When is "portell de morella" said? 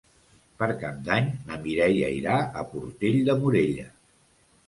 2.71-3.87